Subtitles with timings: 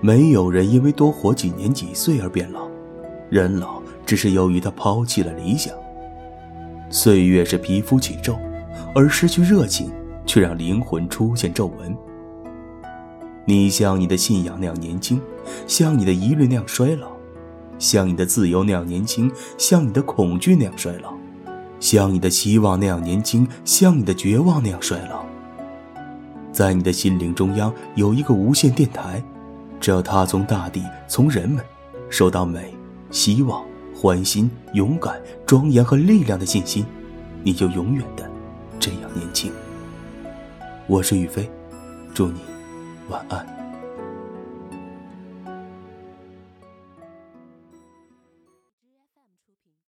[0.00, 2.68] 没有人因为多活几年几岁而变老，
[3.30, 5.74] 人老只是由于他抛弃了理想。
[6.88, 8.38] 岁月是皮肤起皱，
[8.94, 9.90] 而失去热情
[10.24, 11.96] 却让灵魂出现皱纹。
[13.44, 15.20] 你像你的信仰那样年轻，
[15.66, 17.08] 像你的疑虑那样衰老，
[17.78, 21.12] 像你的自由那样年轻，像你的恐惧那样衰老，
[21.80, 25.24] 像你的希望那样年轻，像你的绝望那样衰老。
[26.52, 29.22] 在你的心灵中央有一个无线电台，
[29.80, 31.64] 只要他从大地、从人们，
[32.10, 32.74] 收到美、
[33.10, 33.64] 希望、
[33.94, 36.84] 欢欣、勇敢、庄严和力量的信心，
[37.42, 38.28] 你就永远的
[38.78, 39.52] 这样年轻。
[40.86, 41.48] 我是宇飞，
[42.14, 42.40] 祝你
[43.08, 43.57] 晚安。